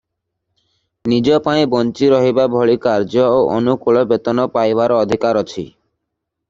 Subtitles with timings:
[1.11, 5.63] ନିଜ ପାଇଁ ବଞ୍ଚି ରହିବା ଭଳି କାର୍ଯ୍ୟ ଓ ଅନୁକୂଳ ବେତନ ପାଇବାର ଅଧିକାର ଅଛି।